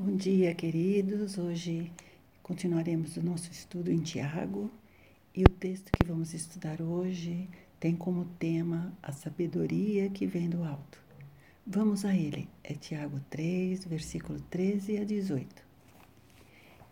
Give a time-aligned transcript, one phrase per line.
[0.00, 1.38] Bom dia, queridos.
[1.38, 1.90] Hoje
[2.40, 4.70] continuaremos o nosso estudo em Tiago
[5.34, 7.48] e o texto que vamos estudar hoje
[7.80, 11.02] tem como tema a sabedoria que vem do alto.
[11.66, 12.48] Vamos a ele.
[12.62, 15.64] É Tiago 3, versículo 13 a 18.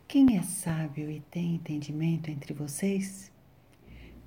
[0.09, 3.31] Quem é sábio e tem entendimento entre vocês?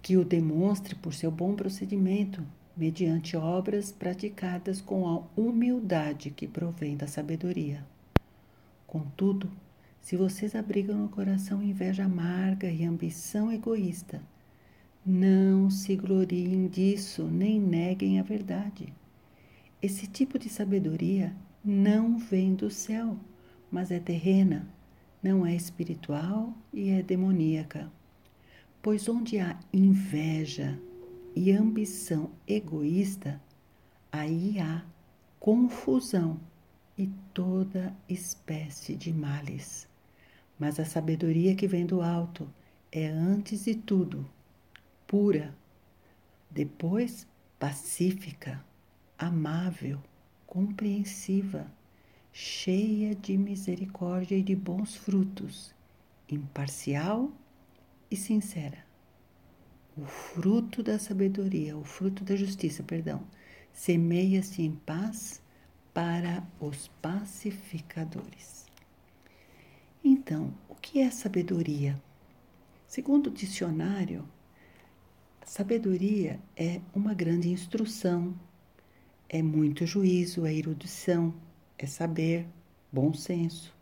[0.01, 6.95] Que o demonstre por seu bom procedimento, mediante obras praticadas com a humildade que provém
[6.95, 7.85] da sabedoria.
[8.89, 9.51] Contudo,
[10.01, 14.19] se vocês abrigam no coração inveja amarga e ambição egoísta,
[15.05, 18.91] não se gloriem disso, nem neguem a verdade.
[19.79, 23.15] Esse tipo de sabedoria não vem do céu,
[23.69, 24.67] mas é terrena,
[25.21, 27.91] não é espiritual e é demoníaca.
[28.81, 30.79] Pois onde há inveja
[31.35, 33.39] e ambição egoísta,
[34.11, 34.83] aí há
[35.39, 36.39] confusão
[37.39, 39.87] toda espécie de males.
[40.59, 42.53] Mas a sabedoria que vem do alto
[42.91, 44.29] é, antes de tudo,
[45.07, 45.55] pura,
[46.51, 47.25] depois
[47.57, 48.61] pacífica,
[49.17, 50.03] amável,
[50.45, 51.65] compreensiva,
[52.33, 55.73] cheia de misericórdia e de bons frutos,
[56.29, 57.31] imparcial
[58.11, 58.83] e sincera.
[59.95, 63.23] O fruto da sabedoria, o fruto da justiça, perdão,
[63.71, 65.41] semeia-se em paz
[65.99, 68.65] para os pacificadores.
[70.01, 72.01] Então, o que é sabedoria?
[72.87, 74.25] Segundo o dicionário,
[75.43, 78.33] sabedoria é uma grande instrução,
[79.27, 81.33] é muito juízo, é erudição,
[81.77, 82.47] é saber,
[82.89, 83.75] bom senso.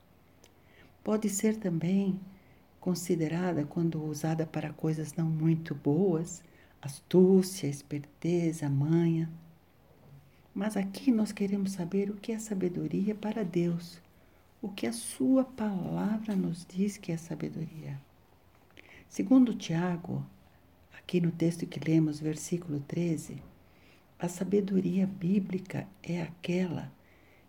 [1.03, 2.19] Pode ser também
[2.79, 6.43] considerada, quando usada para coisas não muito boas,
[6.81, 9.29] astúcia, esperteza, manha.
[10.57, 14.01] Mas aqui nós queremos saber o que é sabedoria para Deus,
[14.59, 18.01] o que a Sua palavra nos diz que é sabedoria.
[19.07, 20.25] Segundo Tiago,
[20.97, 23.39] aqui no texto que lemos, versículo 13,
[24.17, 26.91] a sabedoria bíblica é aquela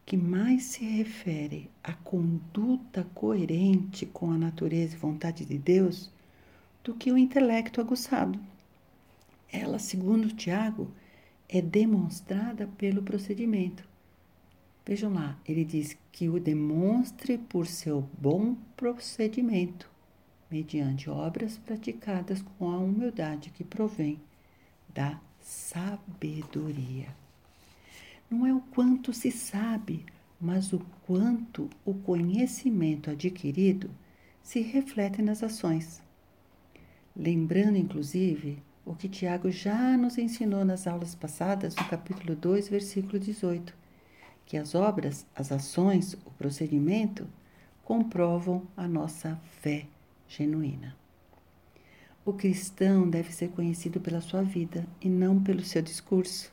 [0.04, 6.10] que mais se refere à conduta coerente com a natureza e vontade de Deus
[6.84, 8.38] do que o intelecto aguçado.
[9.50, 10.92] Ela, segundo Tiago,
[11.48, 13.88] é demonstrada pelo procedimento.
[14.84, 19.88] Vejam lá, ele diz que o demonstre por seu bom procedimento,
[20.50, 24.18] mediante obras praticadas com a humildade que provém
[24.94, 27.14] da sabedoria.
[28.30, 30.04] Não é o quanto se sabe,
[30.40, 33.90] mas o quanto o conhecimento adquirido
[34.42, 36.00] se reflete nas ações.
[37.16, 43.18] Lembrando, inclusive, o que Tiago já nos ensinou nas aulas passadas, no capítulo 2, versículo
[43.18, 43.74] 18,
[44.46, 47.28] que as obras, as ações, o procedimento
[47.84, 49.84] comprovam a nossa fé
[50.26, 50.96] genuína.
[52.24, 56.50] O cristão deve ser conhecido pela sua vida e não pelo seu discurso.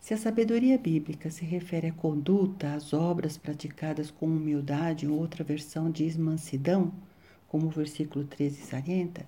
[0.00, 5.90] Se a sabedoria bíblica se refere à conduta, às obras praticadas com humildade, outra versão
[5.90, 6.90] diz mansidão,
[7.48, 9.26] como o versículo 13 salienta,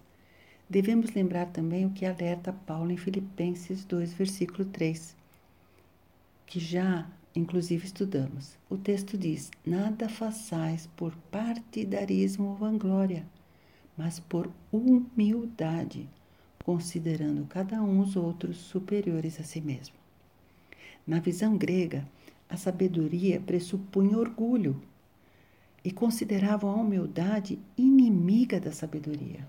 [0.70, 5.16] Devemos lembrar também o que alerta Paulo em Filipenses 2, versículo 3,
[6.46, 8.56] que já inclusive estudamos.
[8.68, 13.26] O texto diz: Nada façais por partidarismo ou vanglória,
[13.98, 16.08] mas por humildade,
[16.64, 19.96] considerando cada um os outros superiores a si mesmo.
[21.04, 22.06] Na visão grega,
[22.48, 24.80] a sabedoria pressupunha orgulho
[25.82, 29.44] e consideravam a humildade inimiga da sabedoria.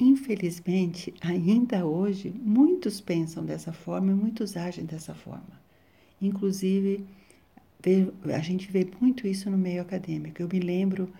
[0.00, 5.60] Infelizmente, ainda hoje, muitos pensam dessa forma e muitos agem dessa forma.
[6.22, 7.04] Inclusive,
[8.34, 10.40] a gente vê muito isso no meio acadêmico.
[10.40, 11.12] Eu me lembro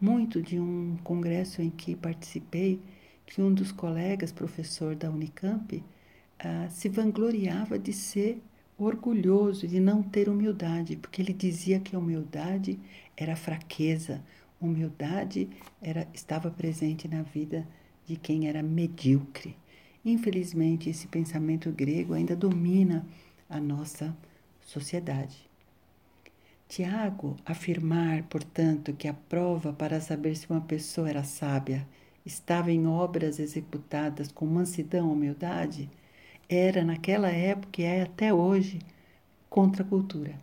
[0.00, 2.80] muito de um congresso em que participei,
[3.24, 8.42] que um dos colegas, professor da Unicamp, uh, se vangloriava de ser
[8.76, 12.80] orgulhoso, de não ter humildade, porque ele dizia que a humildade
[13.16, 14.20] era fraqueza,
[14.60, 15.48] humildade
[15.80, 17.64] era, estava presente na vida
[18.06, 19.56] de quem era medíocre.
[20.04, 23.06] Infelizmente, esse pensamento grego ainda domina
[23.48, 24.14] a nossa
[24.60, 25.48] sociedade.
[26.68, 31.86] Tiago afirmar, portanto, que a prova para saber se uma pessoa era sábia
[32.24, 35.90] estava em obras executadas com mansidão e humildade,
[36.48, 38.78] era naquela época e é até hoje
[39.48, 40.38] contra a cultura.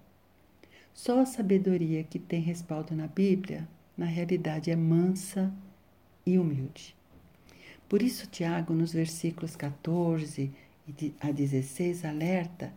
[0.94, 3.68] Só a sabedoria que tem respaldo na Bíblia,
[3.98, 5.52] na realidade, é mansa
[6.25, 6.96] e humilde.
[7.91, 10.49] Por isso, Tiago, nos versículos 14
[11.19, 12.73] a 16, alerta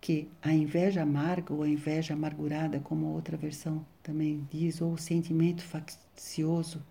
[0.00, 4.94] que a inveja amarga ou a inveja amargurada, como a outra versão também diz, ou
[4.94, 6.82] o sentimento faccioso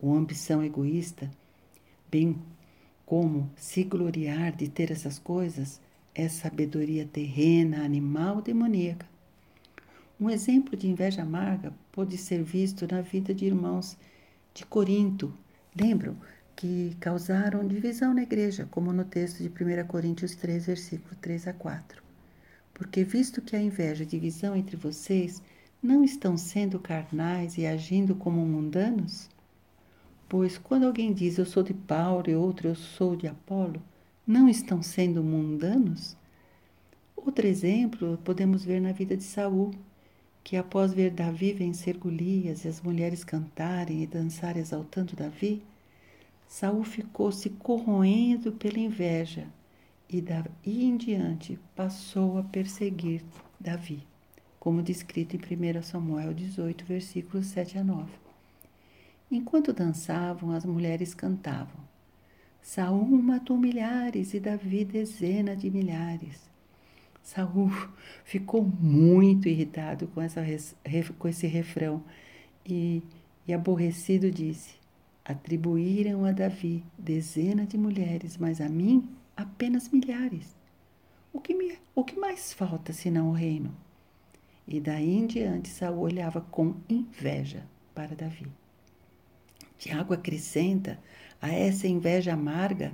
[0.00, 1.28] ou ambição egoísta,
[2.08, 2.40] bem
[3.04, 5.80] como se gloriar de ter essas coisas,
[6.14, 9.08] é sabedoria terrena, animal, demoníaca.
[10.20, 13.98] Um exemplo de inveja amarga pode ser visto na vida de irmãos
[14.54, 15.36] de Corinto.
[15.74, 16.16] Lembram
[16.56, 21.52] que causaram divisão na igreja, como no texto de 1 Coríntios 3, versículo 3 a
[21.52, 22.02] 4.
[22.74, 25.42] Porque visto que a inveja e divisão entre vocês
[25.82, 29.28] não estão sendo carnais e agindo como mundanos?
[30.28, 33.82] Pois quando alguém diz eu sou de Paulo e outro eu sou de Apolo,
[34.26, 36.16] não estão sendo mundanos?
[37.16, 39.72] Outro exemplo podemos ver na vida de Saul,
[40.42, 45.62] que após ver Davi vencer Golias e as mulheres cantarem e dançarem exaltando Davi,
[46.52, 49.46] Saul ficou se corroendo pela inveja
[50.06, 53.24] e daí em diante passou a perseguir
[53.58, 54.06] Davi,
[54.60, 58.12] como descrito em 1 Samuel 18, versículos 7 a 9.
[59.30, 61.80] Enquanto dançavam, as mulheres cantavam.
[62.60, 66.38] Saul matou milhares e Davi dezenas de milhares.
[67.22, 67.70] Saul
[68.24, 70.42] ficou muito irritado com, essa,
[71.18, 72.04] com esse refrão
[72.66, 73.02] e,
[73.48, 74.81] e aborrecido disse:
[75.24, 80.54] Atribuíram a Davi dezenas de mulheres, mas a mim apenas milhares.
[81.32, 83.74] O que, me, o que mais falta senão o reino?
[84.66, 88.46] E daí em diante Saul olhava com inveja para Davi.
[89.78, 90.98] Tiago acrescenta
[91.40, 92.92] a essa inveja amarga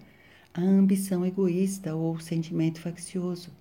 [0.54, 3.52] a ambição egoísta ou sentimento faccioso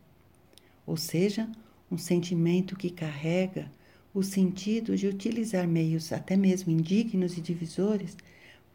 [0.88, 1.52] ou seja,
[1.92, 3.70] um sentimento que carrega
[4.14, 8.16] o sentido de utilizar meios até mesmo indignos e divisores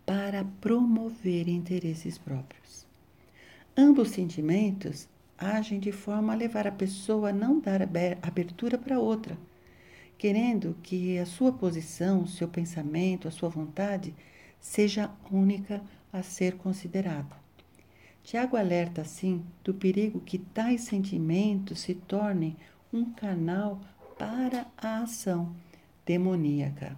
[0.04, 2.86] para promover interesses próprios.
[3.76, 5.08] Ambos sentimentos
[5.38, 7.80] agem de forma a levar a pessoa a não dar
[8.22, 9.36] abertura para outra,
[10.18, 14.14] querendo que a sua posição, seu pensamento, a sua vontade
[14.60, 15.82] seja única
[16.12, 17.42] a ser considerada.
[18.22, 22.56] Tiago alerta, assim, do perigo que tais sentimentos se tornem
[22.92, 23.80] um canal
[24.16, 25.52] para a ação
[26.06, 26.96] demoníaca.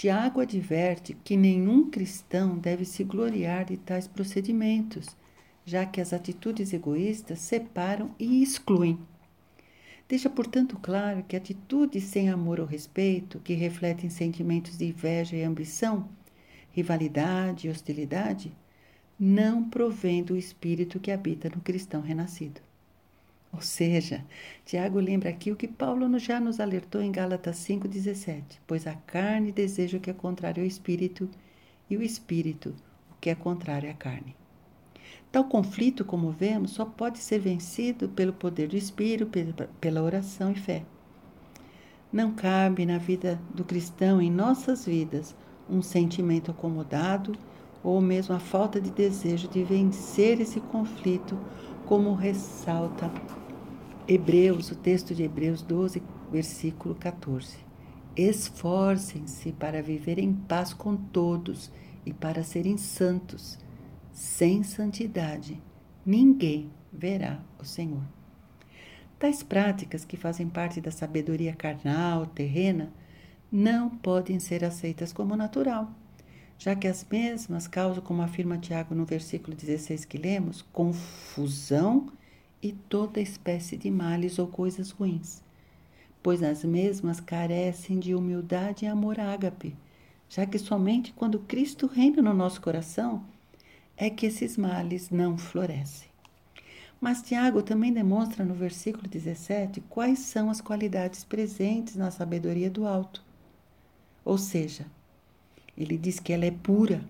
[0.00, 5.14] Tiago adverte que nenhum cristão deve se gloriar de tais procedimentos,
[5.62, 8.98] já que as atitudes egoístas separam e excluem.
[10.08, 15.42] Deixa, portanto, claro que atitudes sem amor ou respeito, que refletem sentimentos de inveja e
[15.42, 16.08] ambição,
[16.70, 18.56] rivalidade e hostilidade,
[19.18, 22.62] não provém do espírito que habita no cristão renascido.
[23.52, 24.24] Ou seja,
[24.64, 29.50] Tiago lembra aqui o que Paulo já nos alertou em Gálatas 5,17: Pois a carne
[29.50, 31.28] deseja o que é contrário ao espírito,
[31.88, 32.74] e o espírito
[33.10, 34.36] o que é contrário à carne.
[35.32, 39.30] Tal conflito, como vemos, só pode ser vencido pelo poder do espírito,
[39.80, 40.84] pela oração e fé.
[42.12, 45.34] Não cabe na vida do cristão, em nossas vidas,
[45.68, 47.32] um sentimento acomodado
[47.82, 51.38] ou mesmo a falta de desejo de vencer esse conflito,
[51.90, 53.10] como ressalta
[54.06, 56.00] Hebreus, o texto de Hebreus 12,
[56.30, 57.58] versículo 14.
[58.14, 61.68] Esforcem-se para viver em paz com todos
[62.06, 63.58] e para serem santos.
[64.12, 65.60] Sem santidade,
[66.06, 68.04] ninguém verá o Senhor.
[69.18, 72.92] Tais práticas, que fazem parte da sabedoria carnal, terrena,
[73.50, 75.92] não podem ser aceitas como natural
[76.60, 82.12] já que as mesmas causam, como afirma Tiago no versículo 16 que lemos, confusão
[82.62, 85.42] e toda espécie de males ou coisas ruins,
[86.22, 89.74] pois as mesmas carecem de humildade e amor ágape,
[90.28, 93.24] já que somente quando Cristo reina no nosso coração
[93.96, 96.10] é que esses males não florescem.
[97.00, 102.86] Mas Tiago também demonstra no versículo 17 quais são as qualidades presentes na sabedoria do
[102.86, 103.24] alto.
[104.22, 104.84] Ou seja,
[105.76, 107.02] ele diz que ela é pura,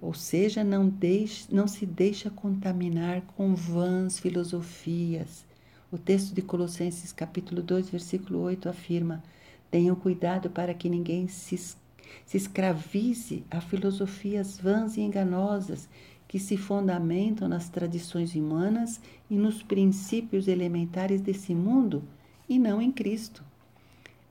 [0.00, 5.44] ou seja, não, deixe, não se deixa contaminar com vãs filosofias.
[5.90, 9.22] O texto de Colossenses capítulo 2, versículo 8 afirma:
[9.70, 15.88] Tenham cuidado para que ninguém se, se escravize a filosofias vãs e enganosas
[16.28, 19.00] que se fundamentam nas tradições humanas
[19.30, 22.02] e nos princípios elementares desse mundo
[22.48, 23.42] e não em Cristo.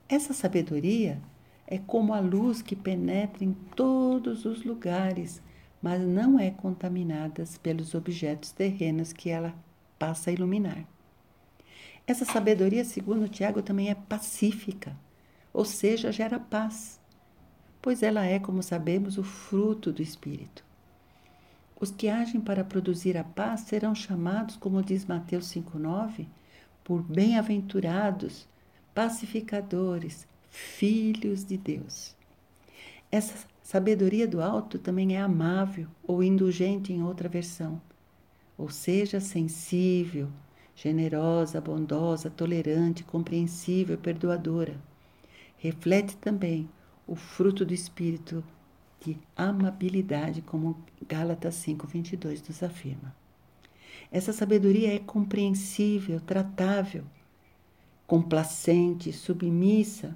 [0.07, 1.19] Essa sabedoria
[1.67, 5.41] é como a luz que penetra em todos os lugares,
[5.81, 9.53] mas não é contaminada pelos objetos terrenos que ela
[9.97, 10.85] passa a iluminar.
[12.07, 14.95] Essa sabedoria, segundo Tiago, também é pacífica,
[15.51, 16.99] ou seja, gera paz,
[17.81, 20.63] pois ela é, como sabemos, o fruto do Espírito.
[21.79, 26.27] Os que agem para produzir a paz serão chamados, como diz Mateus 5,9,
[26.83, 28.47] por bem-aventurados,
[28.93, 32.15] pacificadores, filhos de Deus.
[33.11, 37.81] Essa sabedoria do alto também é amável ou indulgente em outra versão,
[38.57, 40.29] ou seja, sensível,
[40.73, 44.79] generosa, bondosa, tolerante, compreensível, perdoadora.
[45.57, 46.69] Reflete também
[47.05, 48.43] o fruto do espírito
[49.01, 53.13] de amabilidade, como Gálatas 5:22 nos afirma.
[54.11, 57.03] Essa sabedoria é compreensível, tratável,
[58.07, 60.15] complacente, submissa,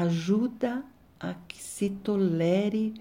[0.00, 0.84] ajuda
[1.18, 2.94] a que se tolere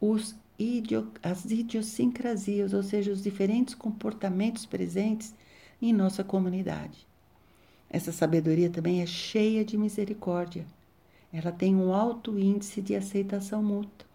[0.00, 5.34] os idio, as idiosincrasias, ou seja, os diferentes comportamentos presentes
[5.80, 7.06] em nossa comunidade.
[7.88, 10.66] Essa sabedoria também é cheia de misericórdia.
[11.32, 14.06] Ela tem um alto índice de aceitação mútua.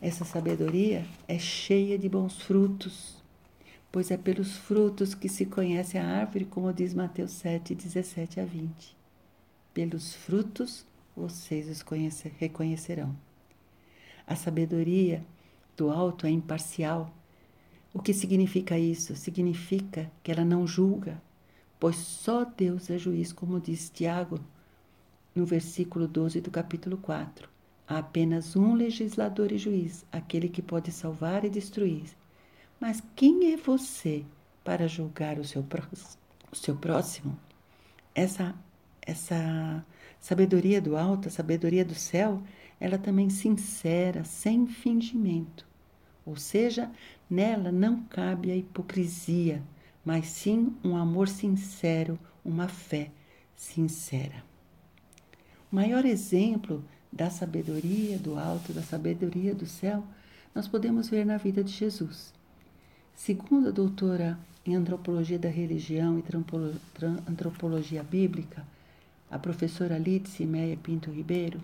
[0.00, 3.22] Essa sabedoria é cheia de bons frutos,
[3.90, 8.44] pois é pelos frutos que se conhece a árvore, como diz Mateus 7, 17 a
[8.44, 9.01] 20.
[9.74, 10.86] Pelos frutos
[11.16, 11.84] vocês os
[12.38, 13.16] reconhecerão.
[14.26, 15.24] A sabedoria
[15.76, 17.12] do alto é imparcial.
[17.92, 19.14] O que significa isso?
[19.16, 21.20] Significa que ela não julga,
[21.78, 24.40] pois só Deus é juiz, como diz Tiago
[25.34, 27.48] no versículo 12 do capítulo 4.
[27.86, 32.04] Há apenas um legislador e juiz, aquele que pode salvar e destruir.
[32.78, 34.24] Mas quem é você
[34.62, 35.64] para julgar o seu,
[36.50, 37.38] o seu próximo?
[38.14, 38.54] Essa,
[39.06, 39.84] essa
[40.20, 42.42] sabedoria do alto, a sabedoria do céu,
[42.78, 45.66] ela também sincera, sem fingimento.
[46.24, 46.90] Ou seja,
[47.28, 49.62] nela não cabe a hipocrisia,
[50.04, 53.10] mas sim um amor sincero, uma fé
[53.56, 54.44] sincera.
[55.70, 60.04] O maior exemplo da sabedoria do alto, da sabedoria do céu,
[60.54, 62.32] nós podemos ver na vida de Jesus.
[63.14, 66.24] Segundo a doutora em Antropologia da Religião e
[67.28, 68.66] Antropologia Bíblica,
[69.32, 71.58] a professora Lídice Meia Pinto Ribeiro,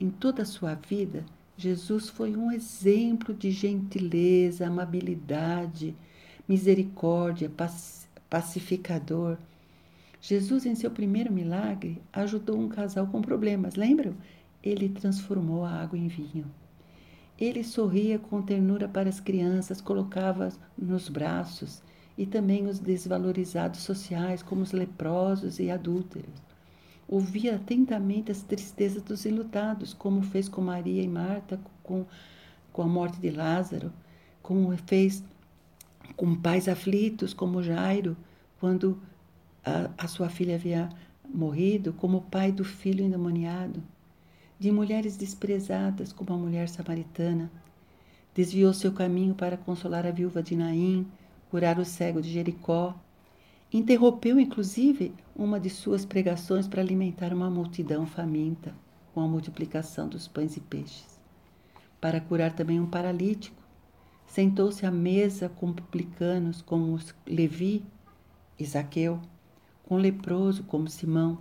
[0.00, 1.26] em toda a sua vida,
[1.58, 5.94] Jesus foi um exemplo de gentileza, amabilidade,
[6.48, 7.52] misericórdia,
[8.30, 9.36] pacificador.
[10.22, 14.14] Jesus, em seu primeiro milagre, ajudou um casal com problemas, lembram?
[14.62, 16.46] Ele transformou a água em vinho.
[17.38, 21.82] Ele sorria com ternura para as crianças, colocava nos braços
[22.16, 26.51] e também os desvalorizados sociais, como os leprosos e adúlteros.
[27.12, 32.06] Ouvia atentamente as tristezas dos enlutados, como fez com Maria e Marta com,
[32.72, 33.92] com a morte de Lázaro,
[34.42, 35.22] como fez
[36.16, 38.16] com pais aflitos, como Jairo,
[38.58, 38.98] quando
[39.62, 40.88] a, a sua filha havia
[41.28, 43.82] morrido, como o pai do filho endemoniado
[44.58, 47.50] de mulheres desprezadas como a mulher samaritana.
[48.34, 51.06] Desviou seu caminho para consolar a viúva de Naim,
[51.50, 52.94] curar o cego de Jericó.
[53.72, 58.74] Interrompeu, inclusive, uma de suas pregações para alimentar uma multidão faminta,
[59.14, 61.18] com a multiplicação dos pães e peixes.
[62.00, 63.62] Para curar também um paralítico,
[64.26, 67.84] sentou-se à mesa com publicanos como Levi
[68.58, 69.20] e Zaqueu,
[69.84, 71.38] com leproso como Simão,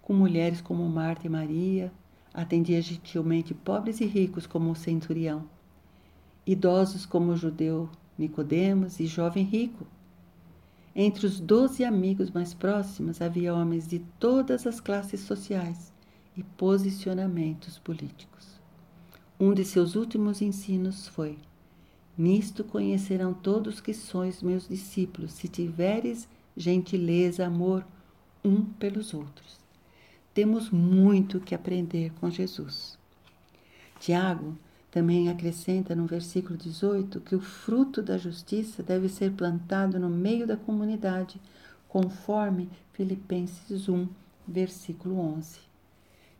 [0.00, 1.92] com mulheres como Marta e Maria,
[2.34, 5.44] Atendia gentilmente pobres e ricos como o centurião,
[6.46, 9.86] idosos como o judeu Nicodemos e jovem rico.
[10.94, 15.92] Entre os doze amigos mais próximos havia homens de todas as classes sociais
[16.36, 18.60] e posicionamentos políticos.
[19.40, 21.38] Um de seus últimos ensinos foi:
[22.16, 27.86] Nisto conhecerão todos que sois meus discípulos, se tiveres gentileza, amor
[28.44, 29.58] um pelos outros.
[30.34, 32.98] Temos muito que aprender com Jesus.
[33.98, 34.58] Tiago
[34.92, 40.46] também acrescenta no versículo 18 que o fruto da justiça deve ser plantado no meio
[40.46, 41.40] da comunidade,
[41.88, 44.06] conforme Filipenses 1,
[44.46, 45.60] versículo 11.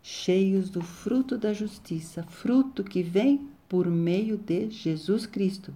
[0.03, 5.73] Cheios do fruto da justiça, fruto que vem por meio de Jesus Cristo,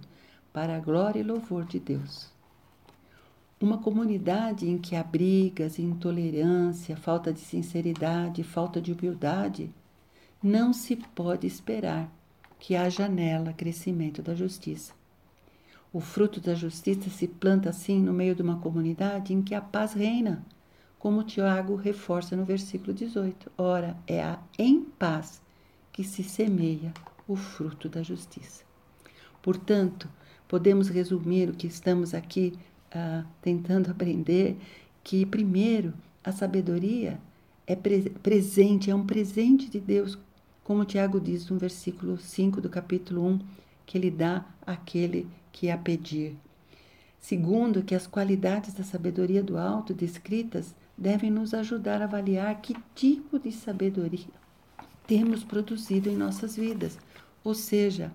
[0.53, 2.29] para a glória e louvor de Deus.
[3.59, 9.71] Uma comunidade em que há brigas, intolerância, falta de sinceridade, falta de humildade,
[10.43, 12.15] não se pode esperar
[12.59, 14.93] que haja nela crescimento da justiça.
[15.93, 19.61] O fruto da justiça se planta assim no meio de uma comunidade em que a
[19.61, 20.45] paz reina,
[20.99, 23.51] como Tiago reforça no versículo 18.
[23.57, 25.41] Ora, é a em paz
[25.91, 26.93] que se semeia
[27.27, 28.63] o fruto da justiça.
[29.41, 30.09] Portanto,
[30.47, 32.53] podemos resumir o que estamos aqui
[32.91, 34.57] ah, tentando aprender
[35.03, 37.19] que, primeiro, a sabedoria
[37.65, 40.17] é pre presente, é um presente de Deus,
[40.67, 43.39] como Tiago diz no versículo 5 do capítulo 1,
[43.85, 46.35] que ele dá àquele que a pedir.
[47.17, 52.75] Segundo, que as qualidades da sabedoria do alto descritas devem nos ajudar a avaliar que
[52.93, 54.27] tipo de sabedoria
[55.07, 56.99] temos produzido em nossas vidas,
[57.45, 58.11] ou seja,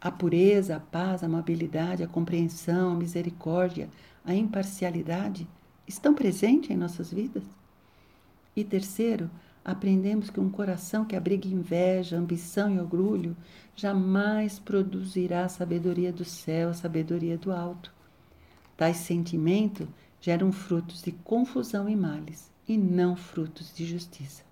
[0.00, 3.88] a pureza, a paz, a amabilidade, a compreensão, a misericórdia,
[4.24, 5.46] a imparcialidade
[5.86, 7.44] estão presentes em nossas vidas?
[8.56, 9.30] E terceiro,
[9.64, 13.36] aprendemos que um coração que abriga inveja, ambição e orgulho
[13.76, 17.92] jamais produzirá a sabedoria do céu, a sabedoria do alto.
[18.76, 19.86] Tais sentimentos
[20.20, 24.42] geram frutos de confusão e males, e não frutos de justiça.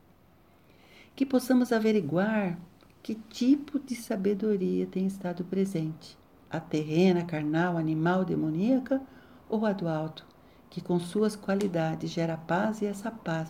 [1.14, 2.58] Que possamos averiguar
[3.02, 6.18] que tipo de sabedoria tem estado presente:
[6.50, 9.00] a terrena, carnal, animal, demoníaca
[9.48, 10.26] ou a do alto,
[10.68, 13.48] que com suas qualidades gera paz e essa paz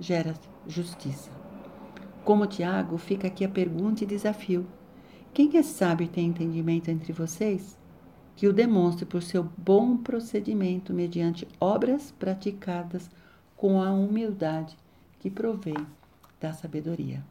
[0.00, 0.34] gera
[0.66, 1.30] justiça.
[2.24, 4.66] Como Tiago, fica aqui a pergunta e desafio:
[5.32, 7.78] quem é sábio e tem entendimento entre vocês?
[8.34, 13.10] Que o demonstre por seu bom procedimento mediante obras praticadas
[13.56, 14.76] com a humildade
[15.18, 15.74] que provém
[16.40, 17.24] da sabedoria.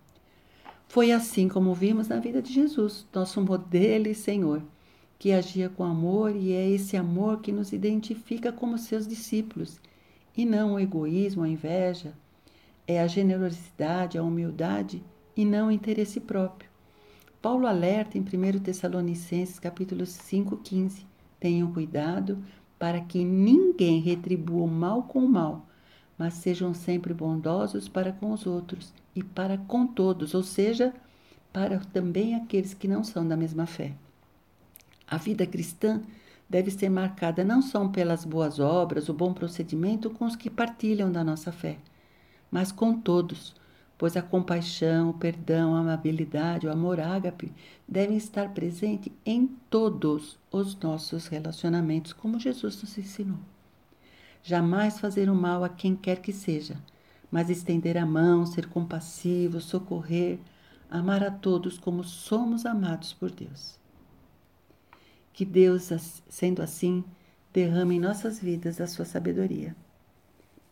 [0.87, 4.61] Foi assim como vimos na vida de Jesus, nosso modelo e Senhor,
[5.19, 9.81] que agia com amor e é esse amor que nos identifica como seus discípulos,
[10.35, 12.13] e não o egoísmo, a inveja,
[12.87, 15.03] é a generosidade, a humildade
[15.35, 16.69] e não o interesse próprio.
[17.41, 21.05] Paulo alerta em 1 Tessalonicenses capítulo 5:15:
[21.39, 22.41] Tenham cuidado
[22.79, 25.67] para que ninguém retribua o mal com o mal,
[26.17, 30.93] mas sejam sempre bondosos para com os outros e para com todos, ou seja,
[31.51, 33.93] para também aqueles que não são da mesma fé.
[35.07, 36.01] A vida cristã
[36.49, 41.11] deve ser marcada não só pelas boas obras, o bom procedimento com os que partilham
[41.11, 41.77] da nossa fé,
[42.51, 43.55] mas com todos,
[43.97, 47.51] pois a compaixão, o perdão, a amabilidade, o amor ágape
[47.87, 53.37] devem estar presentes em todos os nossos relacionamentos, como Jesus nos ensinou
[54.47, 56.81] jamais fazer o mal a quem quer que seja,
[57.29, 60.39] mas estender a mão, ser compassivo, socorrer,
[60.89, 63.77] amar a todos como somos amados por Deus.
[65.33, 65.89] Que Deus,
[66.29, 67.03] sendo assim,
[67.51, 69.75] derrame em nossas vidas a sua sabedoria,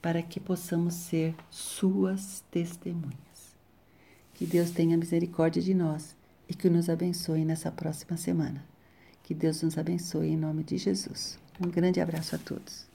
[0.05, 3.55] para que possamos ser suas testemunhas.
[4.35, 6.15] Que Deus tenha misericórdia de nós
[6.47, 8.63] e que nos abençoe nessa próxima semana.
[9.23, 11.39] Que Deus nos abençoe em nome de Jesus.
[11.59, 12.85] Um grande abraço a todos.